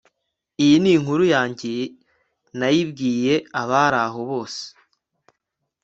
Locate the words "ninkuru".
0.83-1.23